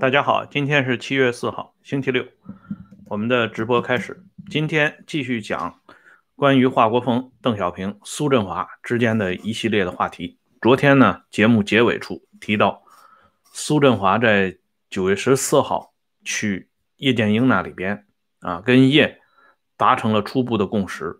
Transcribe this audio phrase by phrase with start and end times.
[0.00, 2.24] 大家好，今天是七月四号，星期六，
[3.04, 4.24] 我们的直播开始。
[4.48, 5.78] 今天继续讲
[6.34, 10.38] 关于华国锋、邓小平、苏振华之间的一系列的话题。
[10.62, 12.82] 昨天呢，节目结尾处提到，
[13.52, 14.56] 苏振华在
[14.88, 15.92] 九月十四号
[16.24, 18.06] 去叶剑英那里边
[18.40, 19.20] 啊，跟叶
[19.76, 21.18] 达成了初步的共识。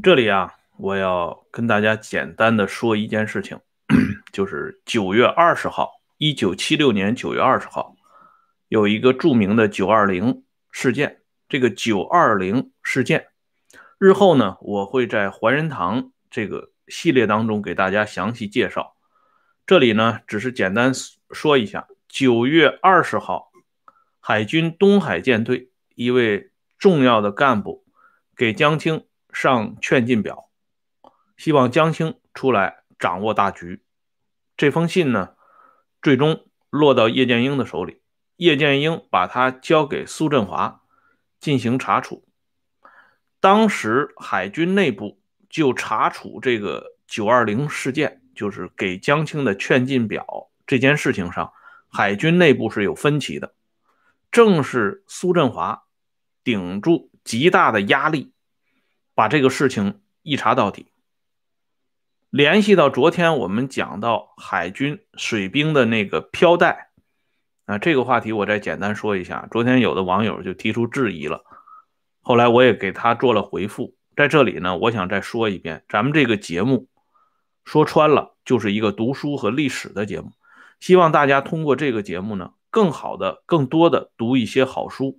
[0.00, 3.58] 这里啊，我要跟大家简单的说一件事情，
[4.32, 5.97] 就是九月二十号。
[6.18, 7.94] 一九七六年九月二十号，
[8.66, 11.22] 有一个著名的“九二零”事件。
[11.48, 13.28] 这个“九二零”事件，
[13.98, 18.96] 日后呢，我会在怀仁堂这个系列当中给大家详细介绍。
[19.64, 20.92] 这里呢，只是简单
[21.30, 23.52] 说一下：九月二十号，
[24.18, 27.84] 海军东海舰队一位重要的干部
[28.36, 30.50] 给江青上劝进表，
[31.36, 33.84] 希望江青出来掌握大局。
[34.56, 35.36] 这封信呢？
[36.02, 38.00] 最终落到叶剑英的手里，
[38.36, 40.82] 叶剑英把他交给苏振华
[41.40, 42.24] 进行查处。
[43.40, 51.52] 当时海军内部就查处这个九二零事件，就是给江青的劝进表这件事情上，
[51.88, 53.54] 海军内部是有分歧的。
[54.30, 55.84] 正是苏振华
[56.44, 58.32] 顶住极大的压力，
[59.14, 60.86] 把这个事情一查到底。
[62.30, 66.90] 联系到昨天我们讲到海军水兵的那个飘带
[67.64, 69.48] 啊，这个话题我再简单说一下。
[69.50, 71.42] 昨天有的网友就提出质疑了，
[72.20, 73.94] 后来我也给他做了回复。
[74.14, 76.88] 在这里呢，我想再说一遍，咱们这个节目
[77.64, 80.32] 说穿了就是一个读书和历史的节目，
[80.80, 85.18] 希望大家通过这个节目呢，更好的、更多的读一些好书，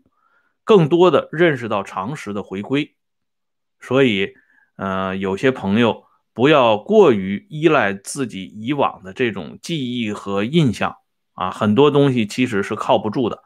[0.64, 2.96] 更多的认识到常识的回归。
[3.80, 4.36] 所以，
[4.76, 6.04] 呃，有些朋友。
[6.40, 10.96] 不要过于依赖自己以往的这种记忆和印象
[11.34, 13.44] 啊，很多东西其实是靠不住的。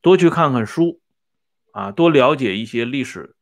[0.00, 1.00] 多去看看书
[1.72, 3.34] 啊，多了解一些历史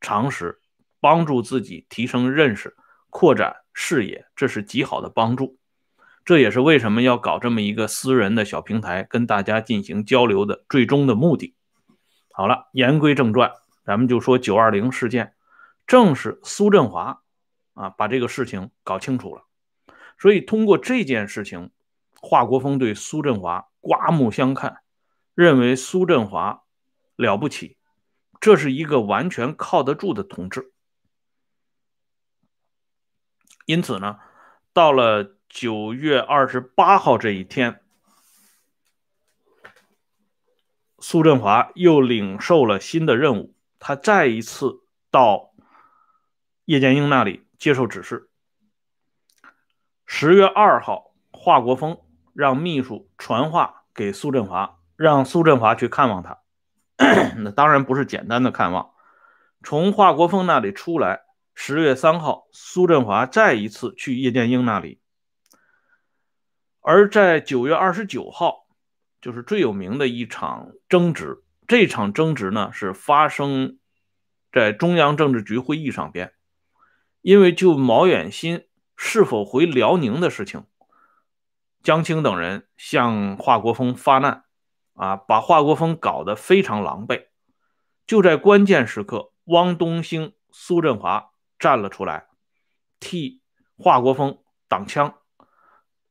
[0.00, 0.60] 常识，
[1.00, 2.76] 帮助自己提升认识、
[3.10, 5.58] 扩展视野，这是极好的帮助。
[6.24, 11.56] 这也是为什么要搞这么一个私人的小平台，跟大家进行交流的最终的目的。
[12.32, 13.50] 好了，言归正传，
[13.84, 15.32] 咱们就说九二零事件，
[15.84, 17.22] 正是苏振华。
[17.74, 19.44] 啊，把这个事情搞清楚了，
[20.18, 21.70] 所以通过这件事情，
[22.20, 24.82] 华国锋对苏振华刮目相看，
[25.34, 26.64] 认为苏振华
[27.16, 27.78] 了不起，
[28.40, 30.72] 这是一个完全靠得住的同志。
[33.64, 34.18] 因此呢，
[34.72, 37.80] 到了九月二十八号这一天，
[40.98, 45.54] 苏振华又领受了新的任务，他再一次到
[46.66, 47.46] 叶剑英那里。
[47.62, 48.28] 接受指示。
[50.04, 51.96] 十月二号，华国锋
[52.34, 56.40] 让秘书传话给苏振华，让苏振华去看望他。
[57.38, 58.90] 那当然不是简单的看望。
[59.62, 61.20] 从华国锋那里出来，
[61.54, 65.00] 十月三号，苏振华再一次去叶剑英那里。
[66.80, 68.66] 而在九月二十九号，
[69.20, 71.44] 就是最有名的一场争执。
[71.68, 73.78] 这场争执呢，是发生
[74.50, 76.32] 在中央政治局会议上边。
[77.22, 78.66] 因为就毛远新
[78.96, 80.64] 是否回辽宁的事情，
[81.82, 84.44] 江青等人向华国锋发难，
[84.94, 87.26] 啊，把华国锋搞得非常狼狈。
[88.08, 92.26] 就在关键时刻，汪东兴、苏振华站了出来，
[92.98, 93.40] 替
[93.76, 95.14] 华国锋挡枪。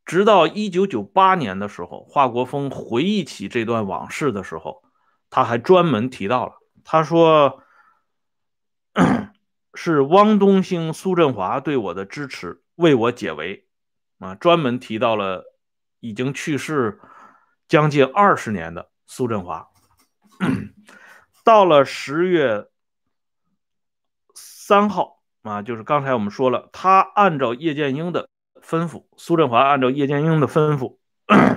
[0.06, 4.82] 直到一九九八年的时候，华国锋回忆起这段往事的时候，
[5.30, 6.54] 他还专门提到了，
[6.86, 7.62] 他说。
[9.74, 13.68] 是汪东兴、苏振华对我的支持，为我解围，
[14.20, 15.56] 啊，专门提到了
[16.00, 17.00] 已经去世
[17.68, 19.68] 将近二十年的苏振华。
[21.44, 22.68] 到了十月
[24.36, 28.30] 三号，啊，就是刚才我们说了，他按照叶剑英的
[28.62, 30.98] 吩咐，苏振华按照叶剑英的吩咐，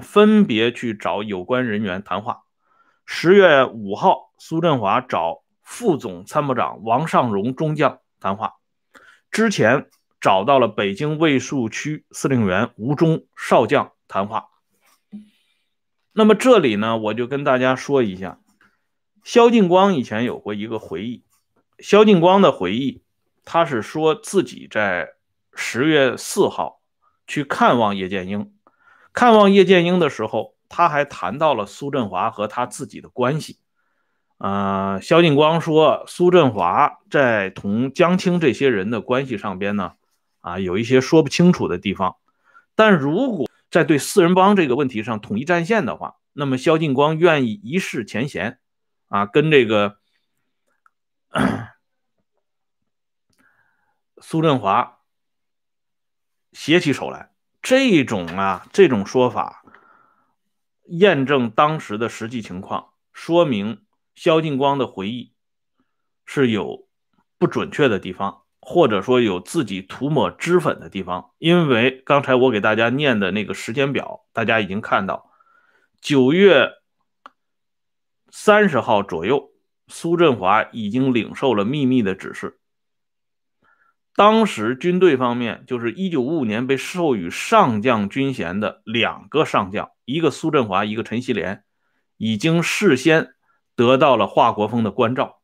[0.02, 2.44] 分别去找有关人员谈话。
[3.04, 7.98] 十月五号，苏振华找副总参谋长王尚荣中将。
[8.24, 8.54] 谈话
[9.30, 14.46] 之前找到了北京卫戍区司令员吴忠少将谈话。
[16.14, 18.40] 那么这里呢，我就跟大家说一下，
[19.24, 21.22] 萧劲光以前有过一个回忆。
[21.78, 23.02] 萧劲光的回忆，
[23.44, 25.10] 他是说自己在
[25.54, 26.80] 十月四号
[27.26, 28.54] 去看望叶剑英，
[29.12, 33.58] 看望叶剑英的时候，他还谈到了苏振华和他自己的关系。
[34.44, 39.94] 呃，萧劲光说，苏振华在同江青这些人的关系上边呢，
[40.42, 42.16] 啊，有一些说不清楚的地方。
[42.74, 48.58] 但如果在对四人帮这个问题上统一战线的话，那么萧劲光愿意一释前嫌，
[49.08, 49.96] 啊，跟这个
[54.20, 54.98] 苏振华
[56.52, 57.30] 携起手来。
[57.62, 59.64] 这种啊，这种说法
[60.88, 63.83] 验证当时的实际情况，说明
[64.14, 65.32] 萧劲光的回忆
[66.24, 66.86] 是有
[67.38, 71.30] 不准确的地方，或者说有自己涂抹脂粉的地方。
[71.38, 75.30] 因为刚才我给大家念的那个时间表，大家已经看到，
[76.00, 76.70] 九月
[78.30, 79.50] 三十号左右，
[79.88, 82.58] 苏振华已经领受了秘密的指示。
[84.16, 91.64] 当时军队方面，就是一九五五年被授予上将军衔的两个上将，一个苏振华，一个陈锡联，
[92.16, 93.33] 已经事先
[93.76, 95.40] 得到了华国锋的关照。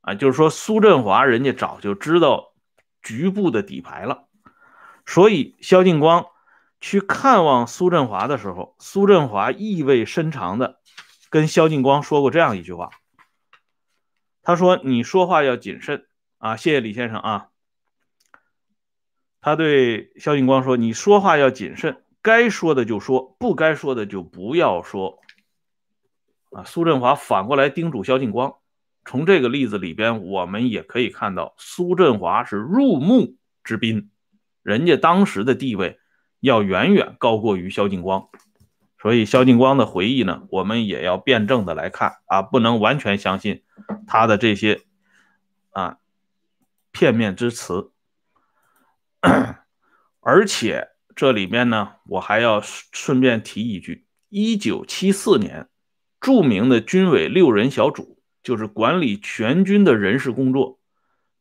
[0.00, 2.54] 啊，就是说苏振华人家早就知道
[3.02, 4.26] 局部的底牌了，
[5.06, 6.26] 所以萧劲光
[6.80, 10.80] 去看望苏振华的时候，苏振华意味深长的
[11.30, 12.90] 跟萧劲光说过这样一句话，
[14.42, 16.06] 他说：“你说话要谨慎。”
[16.38, 17.48] 啊，谢谢李先生啊。
[19.40, 25.20] 他对萧劲光说：“你说话要谨慎，该说的就说，不该说的就不要说。”
[26.52, 28.54] 啊，苏振华反过来叮嘱萧劲光。
[29.04, 34.10] 从这个例子里边，我们也可以看到，苏振华是入幕之宾，
[34.62, 35.98] 人家当时的地位
[36.40, 38.28] 要远远高过于萧劲光。
[39.00, 43.64] 所以，萧劲光的回忆呢，我们也要辩证的来看啊，不能完全相信
[44.06, 44.82] 他的这些
[45.70, 45.98] 啊。
[46.92, 47.90] 片面之词，
[50.20, 55.68] 而且这里面呢，我还要顺便提一句：一九七四年，
[56.22, 60.78] 著名的军委六人小组，就是管理全军的人事工作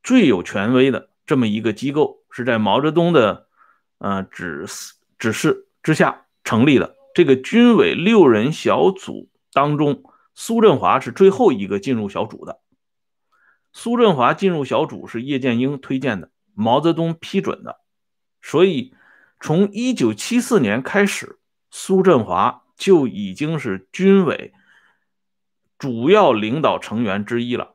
[0.01, 3.47] 最有权威的这么一个机构，是在毛泽东的
[3.99, 6.97] 呃指示指示之下成立的。
[7.13, 12.59] 这个军委六人小组当中，苏振华是最后一个进入小组的。
[13.73, 17.81] 苏振华进入小组是叶剑英推荐的，毛泽东批准的，
[18.41, 18.95] 所以
[19.39, 21.37] 从一九七四年开始，
[21.69, 24.53] 苏振华就已经是军委
[25.81, 27.73] 主要领导成员之一了。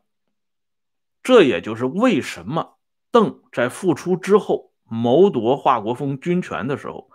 [1.24, 2.78] 这也就是为什么
[3.10, 7.10] 邓在复出之后谋夺华国锋军权的时候，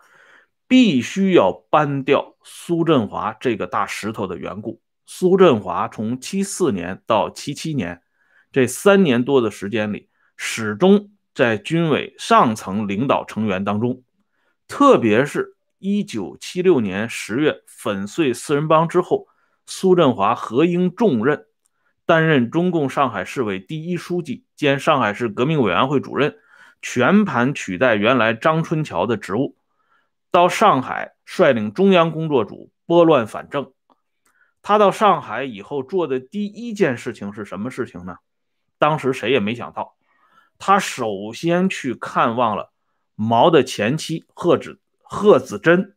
[0.67, 4.81] 必须要搬掉苏振华这个大石头的缘故。
[5.05, 8.01] 苏振华从七四年到七七年。
[8.51, 14.03] 这三年多的时间里，始终在军委上层领导成员当中，
[14.67, 19.27] 特别是一九七六年十月粉碎四人帮之后，
[19.65, 21.45] 苏振华合应重任，
[22.05, 26.35] 担任中共上海市委第一书记兼上海市革命委员会主任，
[26.81, 29.55] 全盘取代原来张春桥的职务，
[30.31, 33.71] 到上海率领中央工作组拨乱反正。
[34.63, 38.17] 他到上海以后做的第一件事情是什么事情呢？
[38.77, 39.95] 当时谁也没想到，
[40.59, 42.71] 他首先去看望了
[43.15, 45.95] 毛的前妻贺子贺子珍，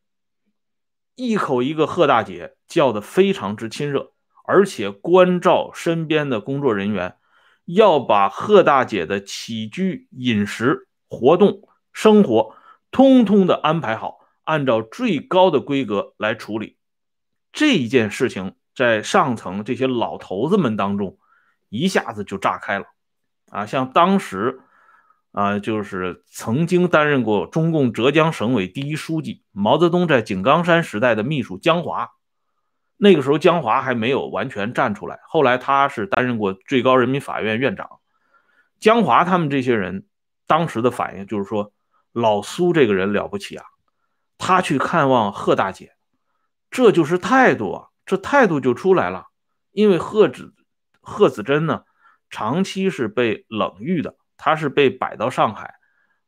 [1.16, 4.12] 一口一个贺大姐叫的非常之亲热，
[4.44, 7.16] 而且关照身边的工作人员，
[7.64, 12.56] 要把贺大姐的起居饮食、活动、生活
[12.90, 16.76] 通通的安排好，按照最高的规格来处理。
[17.52, 21.18] 这一件事情在上层这些老头子们当中。
[21.70, 22.84] 一下子就炸开了，
[23.50, 24.60] 啊，像当时，
[25.34, 32.12] 啊，就是曾经担任过中共浙江省委第一书记，毛泽东在井冈山时代的秘书江华，
[32.96, 37.98] 那个时候江华还没有完全站出来，后来他是担任过最高人民法院院长，
[38.78, 40.06] 江华他们这些人
[40.46, 41.72] 当时的反应就是说，
[42.12, 43.64] 老苏这个人了不起啊，
[44.38, 45.94] 他去看望贺大姐，
[46.70, 49.26] 这就是态度啊，这态度就出来了，
[49.72, 50.54] 因为贺子。
[51.06, 51.82] 贺子珍呢，
[52.30, 55.74] 长期是被冷遇的，他是被摆到上海，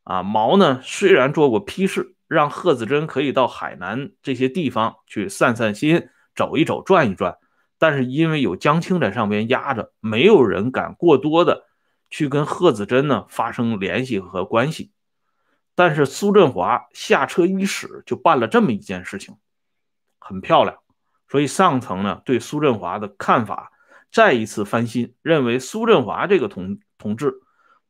[0.05, 7.37] 啊，毛呢虽然做过批示，让贺子珍可以到海南这些地方去散散心、走一走、转一转，
[7.79, 11.65] 但是因为有江青在上边压着，没有人敢过多的
[12.11, 14.93] 去跟贺子珍呢发生联系和关系。
[15.75, 19.37] 但是苏振华下车伊始就办了这么一件事情，
[20.19, 20.79] 很漂亮，
[21.29, 23.73] 所以上层呢对苏振华的看法。
[24.13, 27.35] 再一次翻新，认为苏振华这个同同志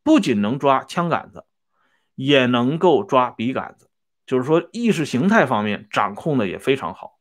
[0.07, 1.45] 不仅能抓枪杆子，
[2.15, 3.91] 也能够抓笔杆子，
[4.25, 7.19] 就是说意识形态方面掌控的也非常好。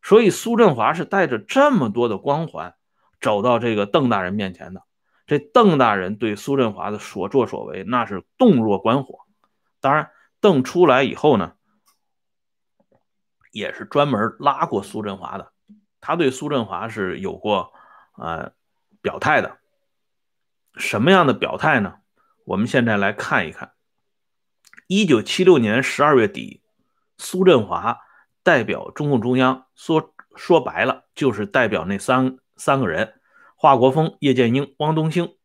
[0.00, 2.76] 所以苏振华是带着这么多的光环
[3.20, 4.84] 走到这个邓大人面前的。
[5.26, 9.18] 这邓大人对苏振华的所作所为那是洞若观火。
[9.80, 11.54] 当然，邓出来以后呢，
[13.50, 15.50] 也是专门拉过苏振华的，
[16.00, 17.72] 他对苏振华是有过
[18.16, 18.52] 呃
[19.02, 19.58] 表态的。
[20.76, 21.96] 什么样的表态呢？
[22.44, 23.72] 我们现在来看一看。
[24.86, 26.62] 一九七六年十二月底，
[27.16, 27.98] 苏振华
[28.42, 33.20] 代表中共中央，说说白了就是代表那三三个人：
[33.54, 35.36] 华国锋、叶剑英、汪东兴，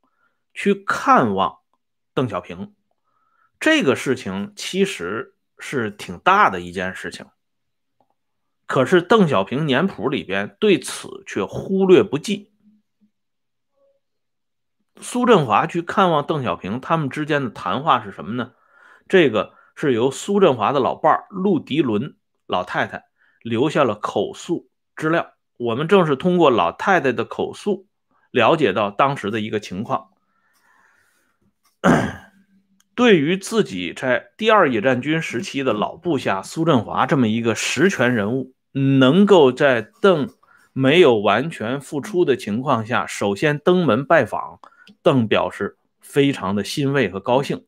[0.53, 1.59] 去看望
[2.13, 2.73] 邓小平。
[3.59, 7.25] 这个事情其实是挺大的一件事情，
[8.65, 12.51] 可是邓小平年谱里边对此却忽略不计。
[15.01, 18.53] 苏振华去看望邓小平，他们之间的谈话是什么呢？
[19.07, 22.15] 这个是由苏振华的老伴儿陆迪伦
[22.47, 23.03] 老太太
[23.41, 25.33] 留下了口述资料。
[25.57, 27.87] 我们正是通过老太太的口述，
[28.31, 30.09] 了解到当时的一个情况。
[32.95, 40.29] 对于自己在第二野战军时期的老部下苏振华这么一个实权人物，能够在邓
[40.73, 44.59] 没有完全复出的情况下，首先登门拜访，
[45.01, 47.65] 邓表示非常的欣慰和高兴。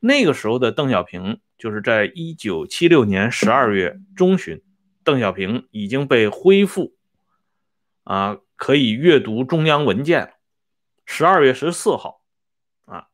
[0.00, 4.62] 那个时候的邓小平，就是在一九七六年十二月中旬，
[5.02, 6.94] 邓小平已经被恢复，
[8.04, 10.34] 啊，可以阅读中央文件。
[11.04, 12.20] 十二月十四号，
[12.84, 13.08] 啊，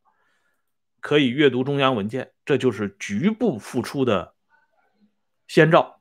[1.01, 4.35] 可以阅读中央文件，这就是局部复出的
[5.47, 6.01] 先兆。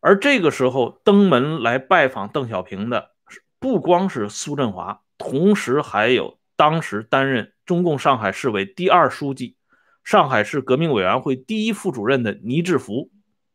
[0.00, 3.12] 而这个时候登门来拜访邓小平的，
[3.58, 9.56] 不光是苏振华，同时还有当时担任中共上海市委第二书记。
[10.02, 13.10] 上海市革命委员会第一副主任的倪志福，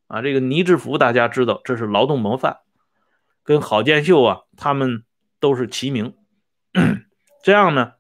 [0.08, 2.60] 啊，这个倪志福大家知道，这是劳动模范，
[3.44, 5.06] 跟郝建秀啊，他们
[5.40, 6.18] 都是齐名。
[7.42, 7.94] 这样呢，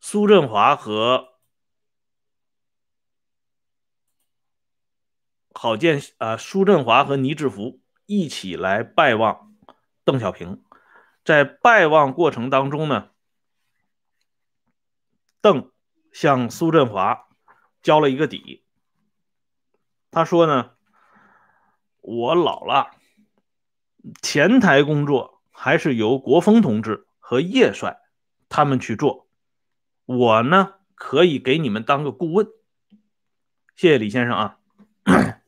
[0.00, 1.26] 苏振华和
[5.52, 9.56] 郝建啊，苏振华和倪志福一起来拜望
[10.04, 10.62] 邓小平，
[11.24, 13.10] 在拜望过程当中呢。
[15.40, 15.72] 邓
[16.10, 17.26] 向苏振华
[17.82, 18.64] 交了一个底，
[20.10, 20.70] 他说呢
[22.00, 22.92] ：“我老了，
[24.22, 28.00] 前台工作还是由国锋同志和叶帅
[28.48, 29.28] 他们去做，
[30.06, 32.46] 我呢可以给你们当个顾问。”
[33.76, 34.58] 谢谢李先生啊，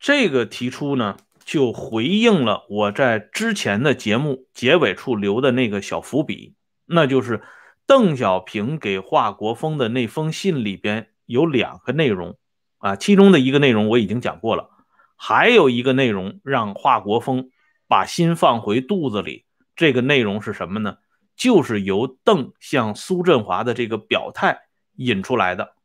[0.00, 7.42] 这个提出呢就回应了我在之前的节目结尾处留的那个小伏笔，那就是。
[7.88, 12.36] 邓小平给华国锋的那封信里边有两个内容
[12.78, 14.70] 啊，其中的一个内容我已经讲过了，
[15.14, 17.50] 还有一个内容让华国锋
[17.86, 19.44] 把心放回肚子里。
[19.76, 20.96] 这个内容是什么呢？
[21.36, 24.62] 就是由邓向苏振华的这个表态
[24.96, 25.76] 引出来的。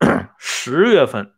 [0.36, 1.32] 十月份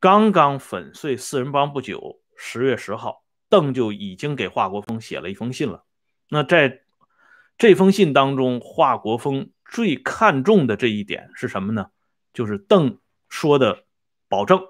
[0.00, 5.84] 刚刚粉碎四人帮不久，十月十号，邓就已经给华国锋写了一封信了。
[6.30, 6.80] 那在
[7.58, 11.90] 这封信当中，华国锋最看重的这一点是什么呢？
[12.32, 13.84] 就是邓说的
[14.26, 14.62] 保证。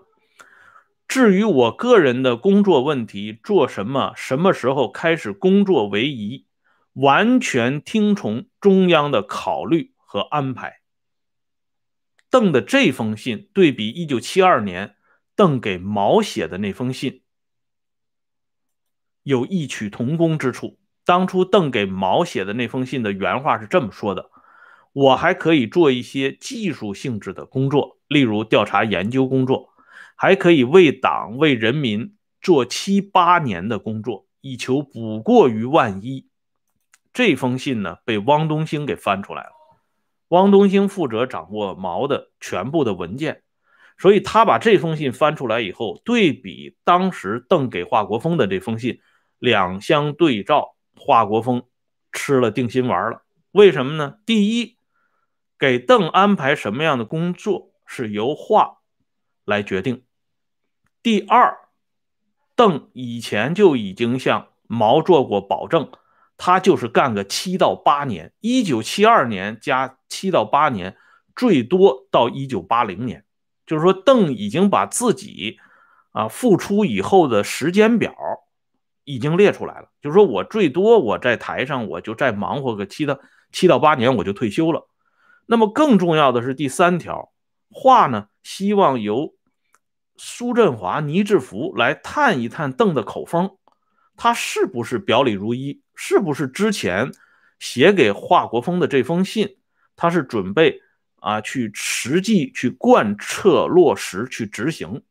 [1.07, 6.47] 至于我个人的工作问题，做什么、什么时候开始工作为宜，
[6.95, 10.81] 完全听从中央的考虑和安排。
[12.29, 14.97] 邓的这封信对比一九七二年
[15.41, 17.23] 邓给毛写的那封信，
[19.23, 20.79] 有异曲同工之处。
[21.07, 24.31] 当初邓给毛写的那封信的原话是这么说的
[24.93, 29.71] ：“我还可以做一些技术性质的工作，例如调查研究工作，
[30.15, 36.29] 还可以为党为人民做七八年的工作，以求补过于万一。”
[37.15, 39.53] 这封信呢，被汪东兴给翻出来了。
[40.29, 43.43] 汪东兴负责掌握毛的全部的文件，
[44.01, 49.01] 所以他把这封信翻出来以后，对比当时邓给华国锋的这封信，
[49.39, 50.75] 两相对照。
[50.97, 51.63] 华国锋
[52.13, 54.19] 吃了定心丸了，为什么呢？
[54.27, 54.77] 第一，
[55.59, 58.81] 给邓安排什么样的工作是由华
[59.47, 60.03] 来决定；
[61.03, 61.57] 第二，
[62.55, 65.91] 邓以前就已经向毛做过保证，
[66.37, 70.99] 他就是干个七到八年，一九七二年加七到八年，
[71.35, 73.25] 最多到一九八零年，
[73.71, 75.59] 就是说邓已经把自己
[76.11, 78.13] 啊复出以后的时间表。
[79.05, 83.19] 已经列出来了，就是说我最多我在台上我就再忙活个七到
[83.51, 84.87] 七到八年我就退休了。
[85.47, 87.33] 那么更重要的是第三条
[87.71, 89.35] 话呢，希望由
[90.17, 93.57] 苏振华、倪志福来探一探邓的口风，
[94.17, 97.11] 他是不是表里如一，是不是之前
[97.59, 99.57] 写给华国锋的这封信，
[99.97, 100.81] 他是准备
[101.21, 105.03] 啊去实际去贯彻落实去执行。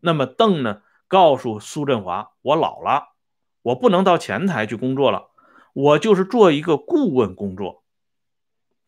[0.00, 3.14] 那么邓呢，告诉苏振华：“我老了，
[3.62, 5.30] 我不能到前台去工作了，
[5.72, 7.84] 我就是做一个顾问工作。”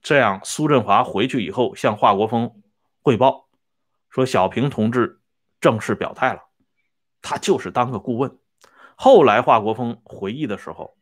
[0.02, 2.62] 这样，苏振华回去以后向华国锋
[3.02, 3.48] 汇报
[4.10, 5.20] 说：“小平同志
[5.60, 6.42] 正式表态了，
[7.22, 8.38] 他就是当个顾问。”
[8.96, 10.96] 后来华国锋回忆的时候，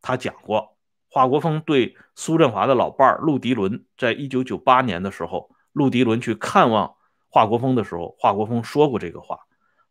[0.00, 0.71] 他讲过，
[1.14, 6.96] 华国锋对苏振华的老伴儿陆迪伦，在一九九八年的时候，陆迪伦去看望
[7.28, 9.40] 华国锋的时候，华国锋说过这个话。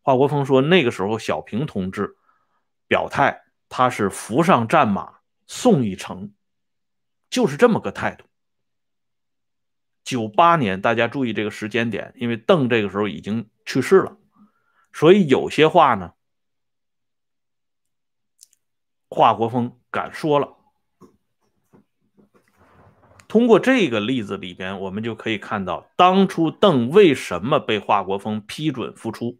[0.01, 2.17] 华国锋说，那个时候小平同志
[2.87, 6.33] 表态，他是扶上战马送一程，
[7.29, 8.25] 就是这么个态度。
[10.03, 14.17] 九八年，大家注意这个时间点，因为邓这个时候已经去世了，
[14.91, 16.13] 所以有些话呢。
[19.07, 20.57] 华国锋敢说了。
[23.31, 29.39] 通过这个例子里边，我们就可以看到，当初邓为什么被华国锋批准复出？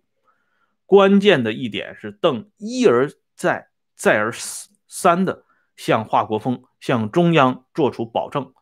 [0.85, 4.31] 关键的一点是，邓一而再、再而
[4.87, 5.43] 三的
[5.75, 8.53] 向华国锋、向中央做出保证，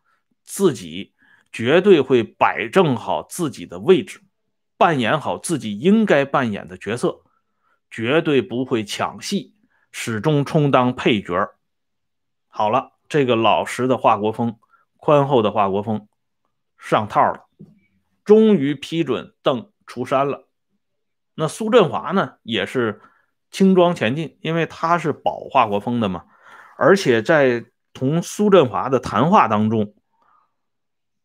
[0.44, 1.14] 自己
[1.52, 4.22] 绝对会摆正好自己的位置，
[4.80, 7.22] 扮演好自己应该扮演的角色，
[7.92, 9.54] 绝对不会抢戏。
[9.92, 11.52] 始终充当配角
[12.48, 14.58] 好了，这个老实的华国锋、
[15.00, 16.08] 宽厚的华国锋
[16.78, 17.48] 上套了，
[18.24, 20.48] 终于批准邓出山了。
[21.34, 23.02] 那苏振华呢，也是
[23.50, 26.26] 轻装前进，因为他是保华国锋的嘛。
[26.78, 29.96] 而且在同苏振华的谈话当中，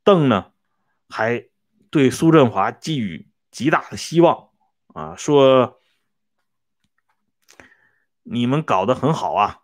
[0.03, 0.53] 邓呢
[1.09, 1.49] 还
[1.91, 4.49] 对苏振华寄予极大的希望
[4.95, 5.81] 啊，说。
[8.27, 9.59] 你们搞得很好啊，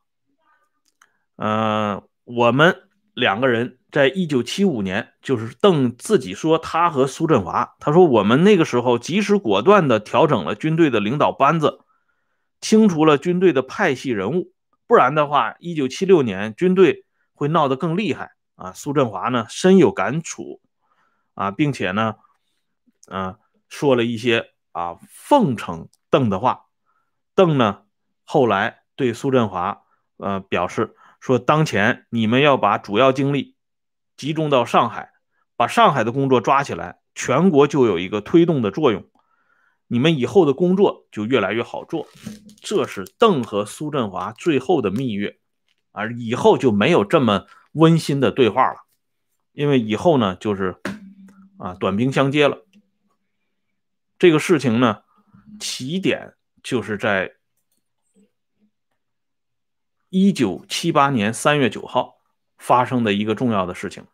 [1.36, 11.80] 嗯，我们两个人在一九七五年，就是邓自己说他和苏振华，他说我们那个时候及时果断的调整了军队的领导班子，
[12.60, 14.52] 清除了军队的派系人物，
[14.86, 18.72] 不然的话，一九七六年军队会闹得更厉害啊。
[18.72, 20.60] 苏振华呢深有感触
[21.34, 22.16] 啊，并且呢，
[23.08, 26.66] 啊，说了一些啊奉承邓的话，
[27.34, 27.82] 邓呢。
[28.32, 29.82] 后来对苏振华，
[30.18, 33.56] 呃，表示说，当前你们要把主要精力
[34.20, 35.14] 集中到上海，
[35.56, 39.08] 把上海的工作抓起来，全国就有一个推动的作用，
[39.86, 42.06] 你们以后的工作就越来越好做。
[42.60, 45.38] 这是邓和苏振华最后的蜜月，
[45.90, 48.80] 而以后就没有这么温馨的对话了，
[49.52, 50.76] 因为以后呢，就是
[51.56, 52.66] 啊，短兵相接了。
[54.18, 55.02] 这个事情呢，
[55.58, 57.36] 起点就是在。
[60.10, 62.19] 一九七八年三月九号
[62.60, 64.06] 发生的一个重要的事情，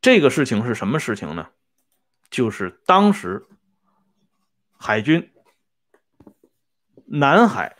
[0.00, 1.50] 这个事情是什么事情呢？
[2.30, 3.44] 就是当时
[4.78, 5.32] 海军
[7.06, 7.76] 南海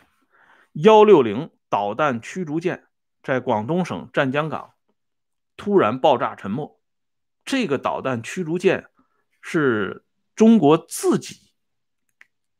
[0.73, 2.85] 幺六零导弹驱逐舰
[3.23, 4.73] 在广东省湛江港
[5.55, 6.77] 突然爆炸沉没。
[7.45, 8.89] 这个导弹驱逐舰
[9.41, 11.53] 是中国自己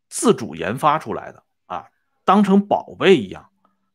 [0.08, 1.90] 自主研发出来的啊，
[2.24, 3.52] 当成宝贝一样。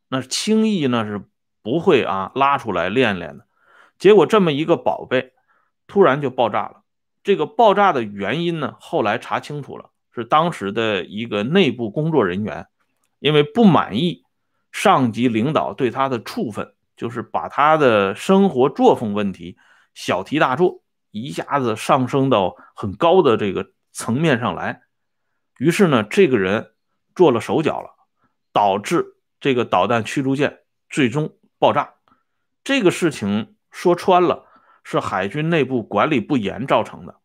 [0.09, 1.29] 那轻易那是
[1.67, 3.45] 不会啊拉出来练练的，
[3.99, 5.33] 结果这么一个宝贝
[5.89, 6.85] 突然就爆炸了。
[7.25, 12.69] 这个爆炸的原因呢，后来查清楚了，是当时的一个内部工作人员，
[13.19, 14.23] 因为不满意
[14.71, 19.59] 上级领导对他的处分，就是把他的生活作风问题
[19.93, 24.83] 小题大做，一下子上升到很高的这个层面上来。
[25.59, 26.71] 于是呢，这个人
[27.17, 27.91] 做了手脚了，
[28.53, 29.15] 导致。
[29.39, 31.95] 这个导弹驱逐舰最终爆炸，
[32.65, 34.47] 这个事情说穿了
[34.85, 37.17] 是海军内部管理不严造成的。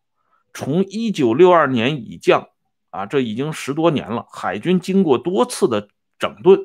[0.54, 2.50] 从一九六二年以降
[2.90, 5.90] 啊，这已经十多年了，海军经过多次的
[6.20, 6.60] 整顿，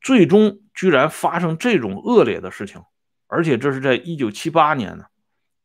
[0.00, 2.82] 最终居然发生这种恶劣的事情，
[3.26, 5.04] 而且这是在一九七八年呢，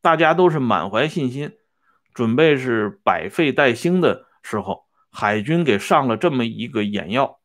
[0.01, 1.57] 大家都是满怀信心，
[2.13, 7.39] 准备是百废待兴的时候，海军给上了这么一个眼药。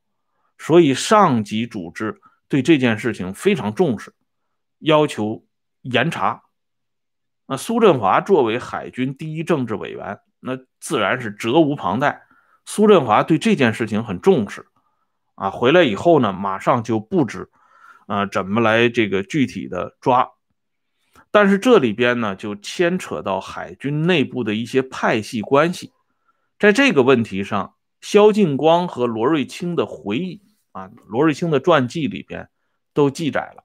[0.58, 2.20] 所以上级组织
[2.52, 4.12] 对这件事情非常重视，
[4.78, 5.46] 要求
[5.80, 6.42] 严查。
[7.46, 12.24] 那苏振华作为海军第一政治委员，那自然是责无旁贷。
[12.66, 14.66] 苏振华对这件事情很重视，
[15.34, 17.48] 啊，回来以后呢，马上就布置，
[18.06, 20.28] 啊，怎么来这个具体的抓。
[21.30, 25.90] 但是这里边呢，就牵扯到海军内部的一些派系关系，
[26.58, 30.42] 在这个问题上，萧劲光和罗瑞卿的回忆。
[30.72, 32.48] 啊，罗瑞卿的传记里边
[32.92, 33.64] 都记载了，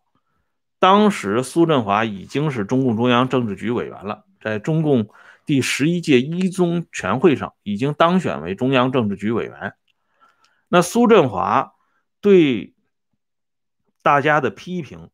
[0.80, 5.10] 当时苏振华已经是中共中央政治局委员了，在中共
[5.46, 9.74] 第十一届一中全会上已经当选为中央政治局委员。
[10.68, 11.74] 那苏振华
[12.20, 12.76] 对
[14.02, 15.10] 大家的批评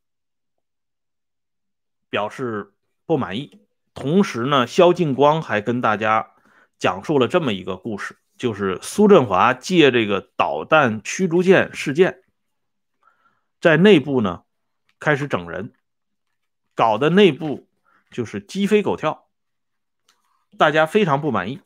[2.10, 2.73] 表示
[3.06, 3.62] 不满意，
[3.93, 6.32] 同时呢，肖劲光还跟大家
[6.79, 12.23] 讲述了这么一个故事，就是苏振华借这个导弹驱逐舰事件，
[13.61, 14.43] 在内部呢
[14.99, 15.73] 开始整人，
[16.75, 17.67] 搞得内部
[18.11, 19.27] 就是鸡飞狗跳，
[20.57, 21.61] 大家非常不满意。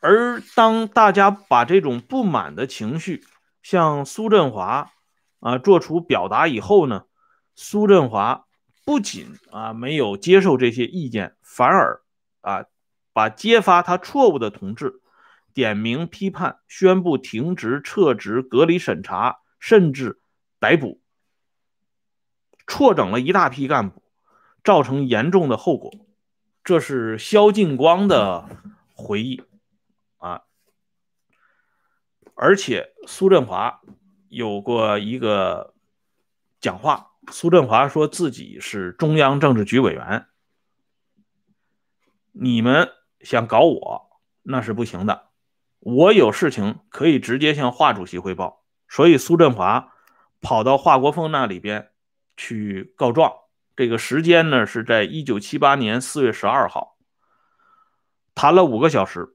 [0.00, 3.24] 而当大家把这种不满的情绪
[3.62, 4.90] 向苏振华
[5.40, 7.04] 啊做出表达以后呢，
[7.54, 8.46] 苏振华
[8.84, 12.02] 不仅啊没有接受这些意见，反而
[12.40, 12.64] 啊
[13.12, 15.00] 把揭发他错误的同志
[15.52, 20.20] 点名批判，宣布停职、撤职、隔离审查，甚至
[20.58, 21.00] 逮捕，
[22.66, 24.02] 错整了一大批干部，
[24.62, 25.92] 造成严重的后果。
[26.62, 28.48] 这是肖劲光的
[28.94, 29.42] 回忆。
[30.18, 30.42] 啊！
[32.34, 33.80] 而且苏振华
[34.28, 35.74] 有过一个
[36.60, 40.26] 讲话，苏振华说自己是中央政治局委员，
[42.32, 45.28] 你们想搞我那是不行的，
[45.78, 48.64] 我有事情可以直接向华主席汇报。
[48.88, 49.92] 所以苏振华
[50.40, 51.90] 跑到华国锋那里边
[52.36, 53.32] 去告状，
[53.76, 56.96] 这个时间呢是在一九七八年四月十二号，
[58.34, 59.34] 谈了五个小时。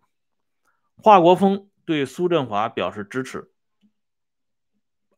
[0.97, 3.51] 华国锋对苏振华表示支持，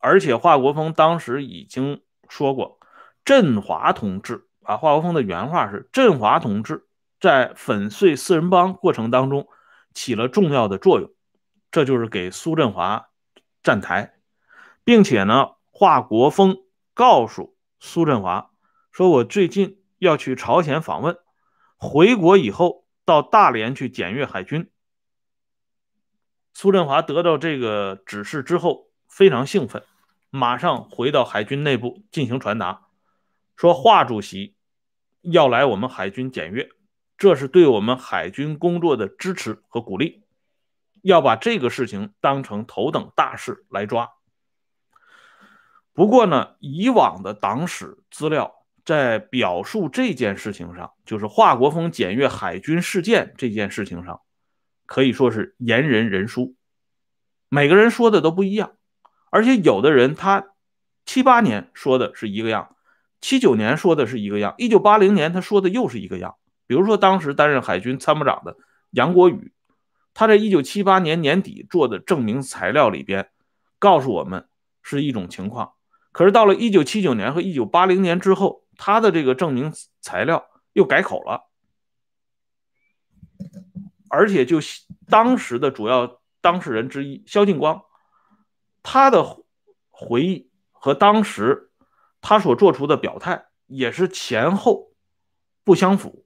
[0.00, 2.78] 而且华国锋当时已经说过，
[3.24, 6.87] 振华同志啊，华国锋的原话是：振华同志
[7.20, 9.48] 在粉碎四人帮过程当中
[9.92, 11.10] 起了重要的作用，
[11.70, 13.08] 这就是给苏振华
[13.62, 14.14] 站台，
[14.84, 16.56] 并且呢，华国锋
[16.94, 18.50] 告诉苏振华
[18.92, 21.16] 说：“我最近要去朝鲜访问，
[21.76, 24.70] 回国以后到大连去检阅海军。”
[26.54, 29.84] 苏振华得到这个指示之后非常兴奋，
[30.30, 32.88] 马上回到海军内部进行传达，
[33.56, 34.56] 说华主席
[35.20, 36.68] 要来我们海军检阅，
[37.18, 40.22] 这是对我们海军工作的支持和鼓励，
[41.02, 44.10] 要把这个事情当成头等大事来抓。
[45.92, 48.54] 不过呢，以往的党史资料
[48.84, 54.20] 在表述这件事情上，就是华国锋检阅海军事件这件事情上。
[54.86, 56.54] 可以说是言人人殊，
[57.50, 58.76] 每个人说的都不一样，
[59.30, 60.54] 而且有的人他
[61.04, 62.76] 七八年说的是一个样，
[63.20, 66.36] 七九年说的是一个样，一九八零年他说的又是一个样。
[66.68, 68.56] 比如说当时担任海军参谋长的
[68.90, 69.52] 杨国宇，
[70.14, 73.30] 他在一九七八年年底做的证明材料里边
[73.80, 74.46] 告诉我们
[74.82, 75.72] 是一种情况，
[76.12, 81.48] 可是到了一九七九年和一九八零年之后，他的这个证明材料又改口了。
[84.10, 84.58] 而且，就
[85.08, 87.82] 当时的主要当事人之一肖劲光，
[88.82, 89.42] 他的
[89.90, 91.70] 回忆和当时
[92.20, 94.92] 他所做出的表态也是前后
[95.62, 96.24] 不相符，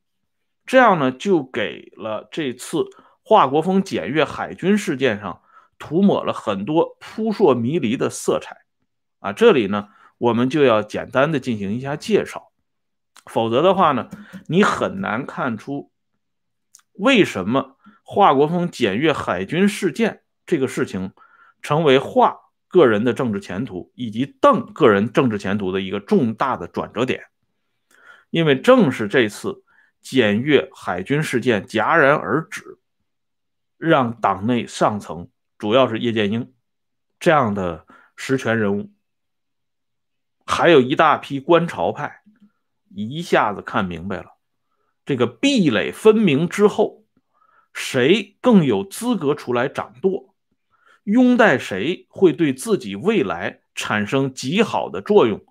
[0.65, 2.85] 这样呢，就给了这次
[3.23, 5.43] 华国锋检阅海军事件上
[5.79, 8.57] 涂抹了很多扑朔迷离的色彩。
[9.19, 12.51] 啊，这里呢，我们就要简单的进行一下介绍，
[13.27, 14.09] 否则的话呢，
[14.47, 15.91] 你很难看出。
[16.95, 21.13] 为什么华国锋检阅海军事件这个事情
[21.63, 22.37] 成为华
[22.69, 27.25] 个人的政治前途以及邓个人政治前途的一个重大的转折点？
[28.31, 29.63] 因为正是这次
[30.03, 32.79] 检阅海军事件戛然而止，
[33.79, 36.53] 让党内上层，主要是叶剑英
[37.19, 37.87] 这样的
[38.17, 38.91] 实权人物，
[40.45, 42.23] 还有一大批观潮派，
[42.95, 44.37] 一下子看明白了。
[45.05, 47.05] 这个壁垒分明之后，
[47.73, 50.35] 谁更有资格出来掌舵？
[51.05, 55.45] 拥戴谁会对自己未来产生极好的作用，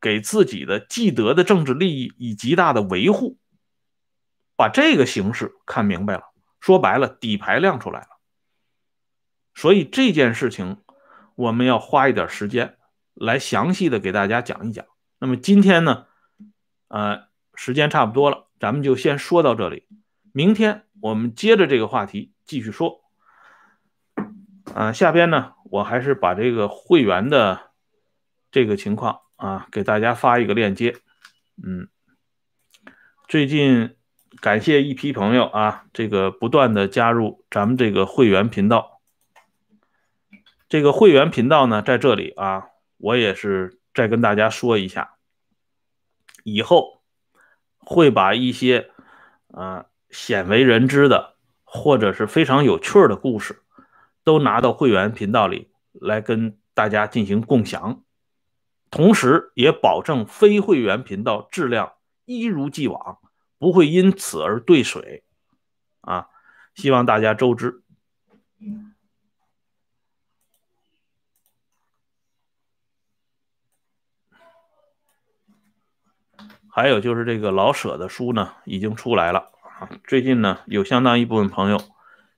[0.00, 3.38] 给自己的既得的政治利益以极大的维护？
[4.56, 6.24] 把这个形势看明白了，
[6.60, 8.08] 说白了，底牌亮出来了。
[9.54, 10.78] 所以这件事情，
[11.34, 12.76] 我们要花一点时间
[13.14, 14.86] 来详细的给大家讲一讲。
[15.18, 16.06] 那么今天呢，
[16.88, 17.30] 呃。
[17.56, 19.86] 时间差不多了，咱们就先说到这里。
[20.32, 23.02] 明天我们接着这个话题继续说。
[24.74, 27.72] 啊，下边呢，我还是把这个会员的
[28.50, 30.96] 这个情况啊，给大家发一个链接。
[31.64, 31.88] 嗯，
[33.26, 33.96] 最近
[34.40, 39.00] 感谢一批朋友啊，这个不断的加入咱们这个会员频道。
[40.68, 45.14] 这个会员频道呢，在这里啊，我也是再跟大家说一下，
[46.44, 47.00] 以后。
[47.82, 48.90] 会把一些
[49.48, 53.62] 啊鲜为人知的或者是非常有趣的故事，
[54.22, 58.04] 都拿到会员频道里来跟大家进行共享，
[58.90, 61.92] 同时也保证非会员频道质量
[62.24, 63.18] 一如既往，
[63.58, 65.24] 不会因此而兑水
[66.00, 66.28] 啊！
[66.74, 67.82] 希望大家周知。
[76.72, 79.90] 还有就是这个老舍的书呢，已经出来了啊。
[80.06, 81.80] 最近呢，有相当一部分朋友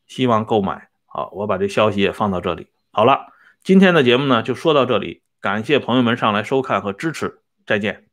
[0.07, 2.69] 希望购买，好，我把这消息也放到这里。
[2.91, 8.12] 好了，今天的节目呢就说到这里，感谢朋友们上来收看和支持，再见。